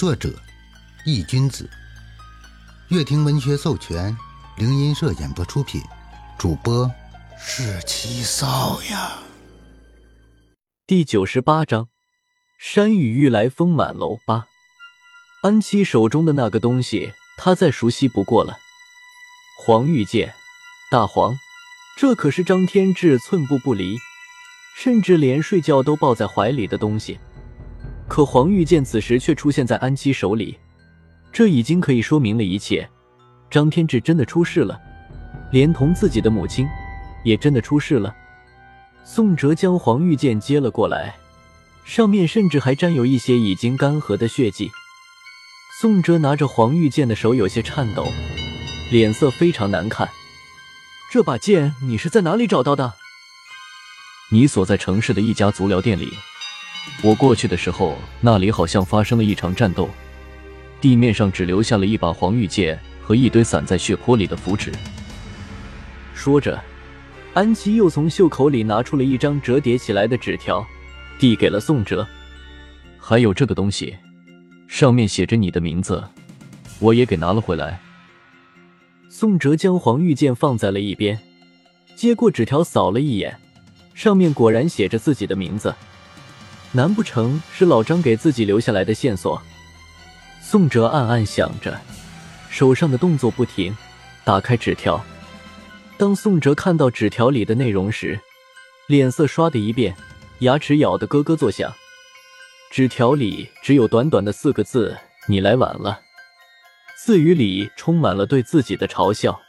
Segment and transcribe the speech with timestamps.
[0.00, 0.32] 作者：
[1.04, 1.68] 易君子，
[2.88, 4.16] 乐亭文学授权，
[4.56, 5.82] 灵音社演播出品，
[6.38, 6.90] 主播
[7.38, 9.18] 是七少呀。
[10.86, 11.90] 第九十八章：
[12.58, 14.16] 山雨欲来风满楼。
[14.24, 14.46] 八
[15.42, 18.56] 安七手中的那个东西，他再熟悉不过了。
[19.58, 20.32] 黄玉剑，
[20.90, 21.36] 大黄，
[21.98, 23.98] 这可是张天志寸步不离，
[24.74, 27.20] 甚至连睡觉都抱在怀里的东西。
[28.10, 30.58] 可黄玉剑此时却出现在安七手里，
[31.32, 32.90] 这已经可以说明了一切。
[33.48, 34.80] 张天志真的出事了，
[35.52, 36.66] 连同自己的母亲
[37.24, 38.12] 也真的出事了。
[39.04, 41.14] 宋哲将黄玉剑接了过来，
[41.84, 44.72] 上面甚至还沾有一些已经干涸的血迹。
[45.80, 48.04] 宋哲拿着黄玉剑的手有些颤抖，
[48.90, 50.08] 脸色非常难看。
[51.12, 52.94] 这把剑你是在哪里找到的？
[54.32, 56.12] 你所在城市的一家足疗店里。
[57.02, 59.88] 我过去的时候，那里好像发生了一场战斗，
[60.80, 64.70] 地面上只留下了一把黄玉剑和一堆散在血泊里的符纸。
[66.14, 66.62] 说着，
[67.32, 70.66] 安琪又从袖口里拿出了一张折叠起来的纸条，
[71.18, 72.06] 递给了宋哲。
[72.98, 73.96] 还有这个东西，
[74.68, 76.04] 上面写着你的名字，
[76.78, 77.80] 我也给拿了回来。
[79.08, 81.18] 宋哲将黄玉剑放在了一边，
[81.96, 83.38] 接过纸条扫了一眼，
[83.94, 85.74] 上面果然写着自己的名字。
[86.72, 89.42] 难不成是老张给自己留下来的线索？
[90.40, 91.80] 宋哲暗暗想着，
[92.48, 93.76] 手上的动作不停，
[94.24, 95.04] 打开纸条。
[95.96, 98.18] 当宋哲看到纸条里的内容时，
[98.86, 99.94] 脸色唰的一变，
[100.40, 101.72] 牙齿咬得咯咯作响。
[102.70, 104.96] 纸条里只有短短的四个字
[105.26, 106.00] ：“你来晚了。”
[106.96, 109.40] 字语里充满了对自己的嘲笑。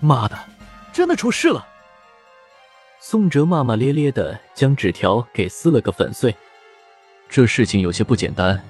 [0.00, 0.38] 妈的，
[0.92, 1.66] 真的出事了！
[3.00, 6.34] 宋哲骂骂咧咧的将纸条给撕了个粉碎。
[7.28, 8.62] 这事情有些不简单，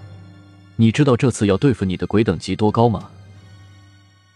[0.76, 3.10] 你知道这次要对付你的鬼等级多高吗？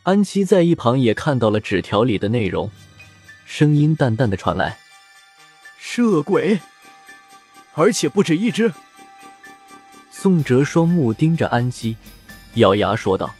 [0.05, 2.71] 安七在一旁也看到了纸条里的内容，
[3.45, 4.79] 声音淡淡的传来
[5.79, 6.61] ：“是恶鬼，
[7.75, 8.73] 而且不止一只。”
[10.11, 11.97] 宋哲双目盯着安七，
[12.55, 13.34] 咬牙说道。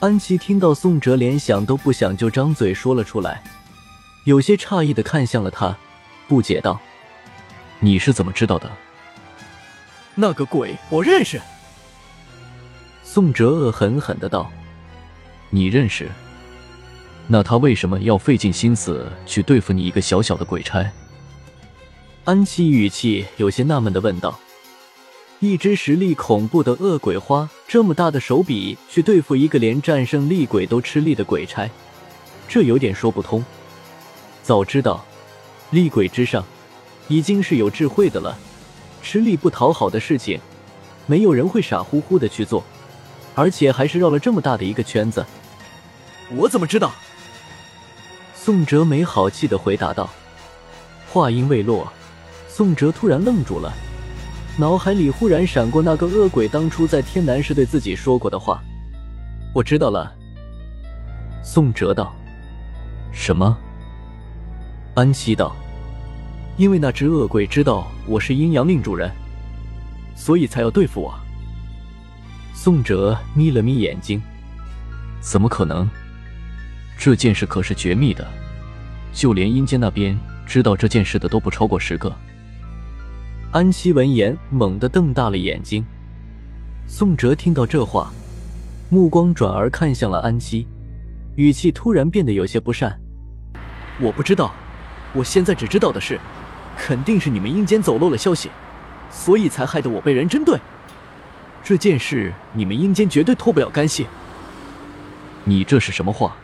[0.00, 3.42] 安琪听到宋哲连想都不想就张嘴说了出来。
[4.28, 5.74] 有些诧异的看向了他，
[6.28, 6.78] 不解道
[7.80, 8.70] ：“你是怎么知道的？”
[10.14, 11.40] 那个鬼我认识。
[13.02, 14.52] 宋哲恶狠狠的道
[15.48, 16.10] ：“你认识？
[17.26, 20.86] 那他为什么要费尽心思去对付你一个小小的鬼差？”
[22.26, 24.38] 安琪语气有些纳闷的问道
[25.40, 31.66] ：“一只实力恐怖的恶鬼花，这么大的手笔去对付一个连战胜厉鬼都吃力的鬼差，
[32.46, 33.42] 这有点说不通。”
[34.48, 35.04] 早知道，
[35.72, 36.42] 厉鬼之上
[37.06, 38.34] 已经是有智慧的了。
[39.02, 40.40] 吃力不讨好的事情，
[41.04, 42.64] 没有人会傻乎乎的去做，
[43.34, 45.22] 而且还是绕了这么大的一个圈子。
[46.30, 46.92] 我怎么知道？
[48.34, 50.08] 宋哲没好气的回答道。
[51.12, 51.86] 话音未落，
[52.48, 53.70] 宋哲突然愣住了，
[54.56, 58.62] 脑海里忽然闪过那个恶鬼当初在天南市对自己说过的话。
[59.52, 60.10] 我知道了。
[61.44, 62.16] 宋哲道。
[63.12, 63.54] 什么？
[64.98, 65.54] 安息道
[66.58, 69.08] ：“因为那只恶鬼知道我是阴阳令主人，
[70.16, 71.14] 所以才要对付我。”
[72.52, 74.20] 宋哲眯了眯眼睛
[75.22, 75.88] ：“怎么可能？
[76.98, 78.26] 这件事可是绝密的，
[79.12, 82.12] 就连阴间那边知道这件事的都不超过十个。”
[83.54, 85.86] 安息闻言猛地瞪大了眼睛。
[86.88, 88.12] 宋哲听到这话，
[88.90, 90.66] 目光转而看向了安息，
[91.36, 93.00] 语气突然变得有些不善
[94.02, 94.52] ：“我不知道。”
[95.12, 96.18] 我现在只知道的是，
[96.76, 98.50] 肯定是你们阴间走漏了消息，
[99.10, 100.58] 所以才害得我被人针对。
[101.64, 104.06] 这件事你们阴间绝对脱不了干系。
[105.44, 106.36] 你这是什么话？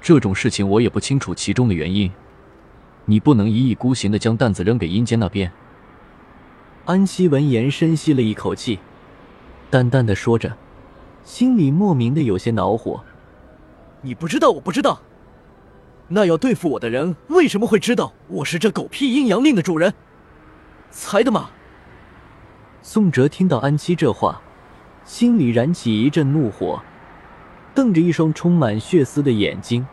[0.00, 2.10] 这种事情我也不清楚其中的原因，
[3.04, 5.50] 你不能一意孤行的将担子扔给阴间那边。
[6.84, 8.78] 安西闻言深吸了一口气，
[9.70, 10.56] 淡淡的说着，
[11.24, 13.04] 心里莫名的有些恼火。
[14.00, 15.00] 你不知道，我不知道。
[16.08, 19.92] 那要对付我的人为什么会知道我是这狗屁阴阳令的主人？
[20.90, 21.50] 猜的吗？
[22.80, 24.40] 宋哲听到安七这话，
[25.04, 26.80] 心里燃起一阵怒火，
[27.74, 29.86] 瞪着一双充满血丝的眼睛，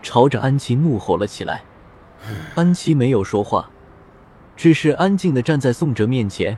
[0.00, 1.64] 朝着安琪怒吼了起来。
[2.54, 3.68] 安琪没有说话，
[4.56, 6.56] 只是安静的站在宋哲面前。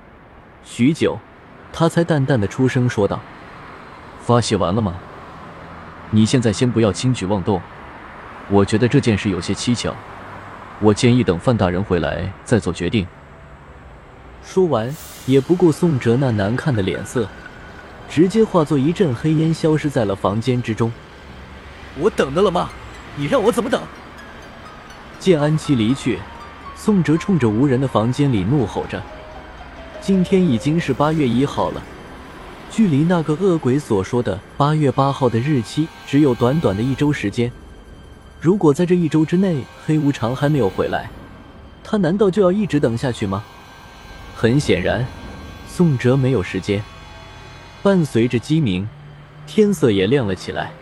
[0.63, 1.19] 许久，
[1.73, 3.19] 他才淡淡的出声说道
[4.21, 4.97] ：“发泄完了吗？
[6.11, 7.59] 你现在先不要轻举妄动。”
[8.51, 9.95] 我觉得这件事有些蹊跷，
[10.81, 13.07] 我建议等范大人回来再做决定。
[14.45, 14.93] 说完，
[15.25, 17.29] 也不顾宋哲那难看的脸色，
[18.09, 20.91] 直接化作一阵黑烟，消失在了房间之中。
[21.97, 22.69] 我等的了吗？
[23.15, 23.81] 你让我怎么等？
[25.21, 26.19] 见安琪离去，
[26.75, 29.01] 宋哲冲着无人的房间里怒吼着
[30.01, 31.81] ：“今天已经是八月一号了，
[32.69, 37.53] 距离那个恶鬼所说的八月八号的日期只有短短的一周时间。
[38.41, 41.11] 如果在这一周之内黑无常还没有回来，
[41.85, 43.45] 他难道就要一直等下去吗？”
[44.35, 45.07] 很显然，
[45.69, 46.83] 宋哲没有时间。
[47.83, 48.89] 伴随着鸡鸣，
[49.47, 50.73] 天色也亮了起来。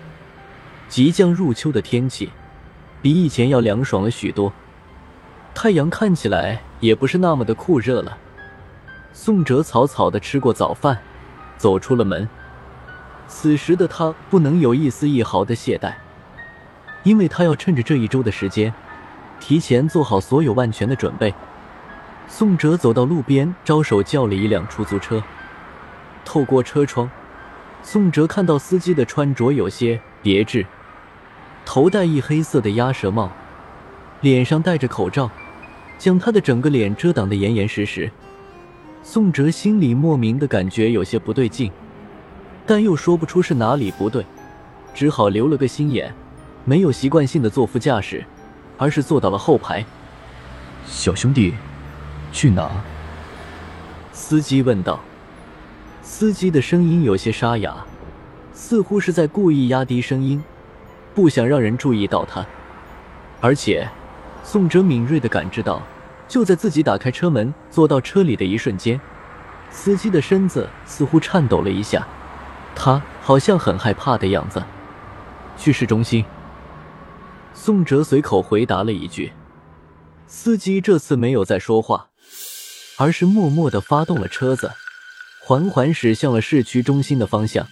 [0.88, 2.30] 即将入秋的天气，
[3.02, 4.52] 比以前要凉爽了许多。
[5.54, 8.16] 太阳看起来也不是那么的酷热了。
[9.12, 10.96] 宋哲草草的吃过早饭，
[11.56, 12.28] 走出了门。
[13.26, 15.92] 此时的他不能有一丝一毫的懈怠，
[17.04, 18.72] 因为他要趁着这一周的时间，
[19.40, 21.32] 提前做好所有万全的准备。
[22.26, 25.22] 宋哲走到路边，招手叫了一辆出租车。
[26.24, 27.10] 透过车窗，
[27.82, 30.66] 宋哲看到司机的穿着有些别致。
[31.64, 33.30] 头戴一黑色的鸭舌帽，
[34.20, 35.30] 脸上戴着口罩，
[35.96, 38.10] 将他的整个脸遮挡得严严实实。
[39.02, 41.70] 宋哲心里莫名的感觉有些不对劲，
[42.66, 44.24] 但又说不出是哪里不对，
[44.92, 46.12] 只好留了个心眼，
[46.68, 48.22] 没有习惯性的坐副驾驶，
[48.76, 49.82] 而是坐到了后排。
[50.84, 51.54] 小兄弟，
[52.30, 52.70] 去哪？
[54.12, 55.00] 司机问道。
[56.02, 57.74] 司机的声音有些沙哑，
[58.52, 60.44] 似乎是在故意压低声音。
[61.14, 62.44] 不想让人注意到他，
[63.40, 63.88] 而且
[64.44, 65.80] 宋哲敏锐的感知到，
[66.28, 69.00] 就在自己打开车门坐到车里的一瞬间，
[69.70, 72.06] 司机的身子似乎颤抖了一下，
[72.76, 74.62] 他好像很害怕的样子。
[75.56, 76.22] 去市中心，
[77.60, 79.32] 宋哲随口回答了一句。
[80.28, 82.08] 司机这次没有再说话，
[82.96, 84.70] 而是默默的发动了车子，
[85.42, 87.66] 缓缓驶向了市区中心的方向。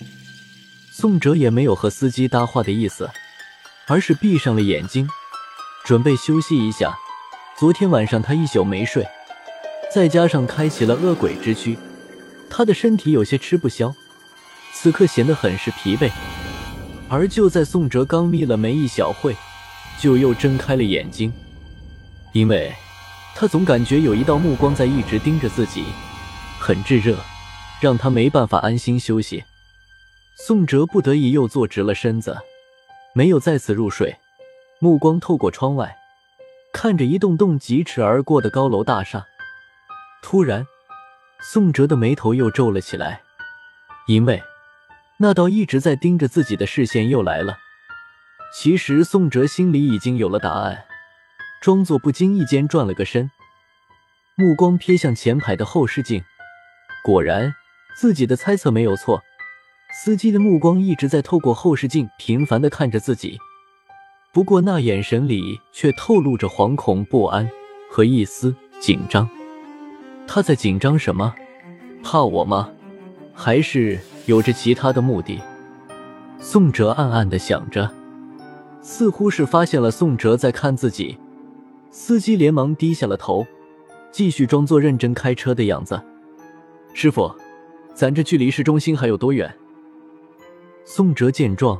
[0.92, 3.08] 宋哲也没有和司机搭话的意思。
[3.88, 5.08] 而是闭上了眼睛，
[5.84, 6.98] 准备休息一下。
[7.56, 9.06] 昨天晚上他一宿没睡，
[9.94, 11.78] 再加上开启了恶鬼之躯，
[12.50, 13.94] 他的身体有些吃不消，
[14.74, 16.10] 此刻显得很是疲惫。
[17.08, 19.36] 而就在宋哲刚眯了眉一小会，
[19.98, 21.32] 就又睁开了眼睛，
[22.32, 22.72] 因为
[23.34, 25.84] 他总感觉有一道目光在一直盯着自己，
[26.58, 27.18] 很炙热，
[27.80, 29.44] 让他没办法安心休息。
[30.38, 32.36] 宋哲不得已又坐直了身子。
[33.14, 34.14] 没有再次入睡，
[34.78, 35.96] 目光透过窗外，
[36.70, 39.24] 看着一栋栋疾驰而过的高楼大厦。
[40.22, 40.66] 突然，
[41.40, 43.22] 宋哲的眉头又皱了起来，
[44.06, 44.42] 因为
[45.16, 47.56] 那道一直在盯着自己的视线又来了。
[48.54, 50.84] 其实，宋哲心里已经有了答案，
[51.60, 53.30] 装作不经意间转了个身，
[54.34, 56.24] 目光瞥向前排的后视镜，
[57.04, 57.54] 果然，
[57.96, 59.22] 自己的猜测没有错。
[59.92, 63.38] 司机的目光一直在透过后视镜频繁的看着自己，
[64.32, 67.48] 不过那眼神里却透露着惶恐不安
[67.90, 69.28] 和一丝紧张。
[70.26, 71.34] 他在紧张什么？
[72.02, 72.70] 怕我吗？
[73.34, 75.40] 还是有着其他的目的？
[76.38, 77.90] 宋哲暗暗的想着，
[78.80, 81.18] 似乎是发现了宋哲在看自己，
[81.90, 83.46] 司机连忙低下了头，
[84.12, 86.00] 继续装作认真开车的样子。
[86.94, 87.30] 师傅，
[87.94, 89.52] 咱这距离市中心还有多远？
[90.84, 91.78] 宋哲见状，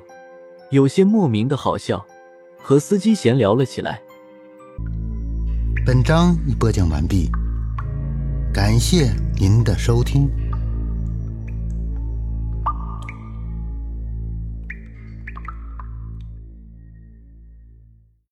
[0.70, 2.04] 有些莫名的好笑，
[2.58, 4.00] 和司机闲聊了起来。
[5.86, 7.30] 本章已播讲完毕，
[8.52, 10.28] 感谢您的收听。